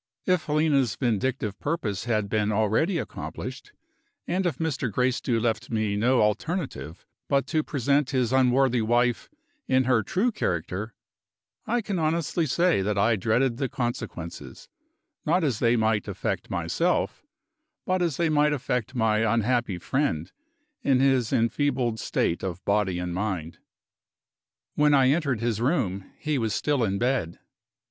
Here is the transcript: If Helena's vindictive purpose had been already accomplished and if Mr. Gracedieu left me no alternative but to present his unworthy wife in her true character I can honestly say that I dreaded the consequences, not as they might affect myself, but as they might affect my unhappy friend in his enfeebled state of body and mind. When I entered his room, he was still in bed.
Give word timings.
If 0.25 0.45
Helena's 0.47 0.95
vindictive 0.95 1.59
purpose 1.59 2.05
had 2.05 2.27
been 2.27 2.51
already 2.51 2.97
accomplished 2.97 3.71
and 4.25 4.47
if 4.47 4.57
Mr. 4.57 4.91
Gracedieu 4.91 5.39
left 5.39 5.69
me 5.69 5.95
no 5.95 6.21
alternative 6.23 7.05
but 7.29 7.45
to 7.49 7.61
present 7.61 8.09
his 8.09 8.33
unworthy 8.33 8.81
wife 8.81 9.29
in 9.67 9.83
her 9.83 10.01
true 10.01 10.31
character 10.31 10.95
I 11.67 11.81
can 11.81 11.99
honestly 11.99 12.47
say 12.47 12.81
that 12.81 12.97
I 12.97 13.15
dreaded 13.15 13.57
the 13.57 13.69
consequences, 13.69 14.67
not 15.23 15.43
as 15.43 15.59
they 15.59 15.75
might 15.75 16.07
affect 16.07 16.49
myself, 16.49 17.23
but 17.85 18.01
as 18.01 18.17
they 18.17 18.27
might 18.27 18.53
affect 18.53 18.95
my 18.95 19.19
unhappy 19.19 19.77
friend 19.77 20.31
in 20.81 20.99
his 20.99 21.31
enfeebled 21.31 21.99
state 21.99 22.41
of 22.43 22.65
body 22.65 22.97
and 22.97 23.13
mind. 23.13 23.59
When 24.73 24.95
I 24.95 25.09
entered 25.11 25.41
his 25.41 25.61
room, 25.61 26.11
he 26.17 26.39
was 26.39 26.55
still 26.55 26.83
in 26.83 26.97
bed. 26.97 27.37